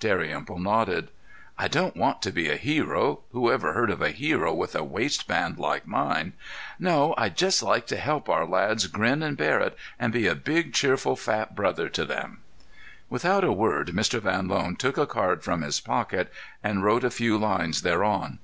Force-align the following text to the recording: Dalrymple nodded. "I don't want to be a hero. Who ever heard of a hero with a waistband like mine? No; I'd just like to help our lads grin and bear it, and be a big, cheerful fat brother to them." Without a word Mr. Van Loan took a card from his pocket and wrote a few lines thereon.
Dalrymple 0.00 0.58
nodded. 0.58 1.08
"I 1.56 1.66
don't 1.66 1.96
want 1.96 2.20
to 2.20 2.30
be 2.30 2.50
a 2.50 2.58
hero. 2.58 3.20
Who 3.32 3.50
ever 3.50 3.72
heard 3.72 3.88
of 3.88 4.02
a 4.02 4.10
hero 4.10 4.52
with 4.52 4.74
a 4.74 4.84
waistband 4.84 5.56
like 5.58 5.86
mine? 5.86 6.34
No; 6.78 7.14
I'd 7.16 7.38
just 7.38 7.62
like 7.62 7.86
to 7.86 7.96
help 7.96 8.28
our 8.28 8.44
lads 8.46 8.86
grin 8.86 9.22
and 9.22 9.34
bear 9.34 9.60
it, 9.60 9.74
and 9.98 10.12
be 10.12 10.26
a 10.26 10.34
big, 10.34 10.74
cheerful 10.74 11.16
fat 11.16 11.56
brother 11.56 11.88
to 11.88 12.04
them." 12.04 12.42
Without 13.08 13.44
a 13.44 13.50
word 13.52 13.92
Mr. 13.94 14.20
Van 14.20 14.46
Loan 14.46 14.76
took 14.76 14.98
a 14.98 15.06
card 15.06 15.42
from 15.42 15.62
his 15.62 15.80
pocket 15.80 16.30
and 16.62 16.84
wrote 16.84 17.02
a 17.02 17.08
few 17.10 17.38
lines 17.38 17.80
thereon. 17.80 18.40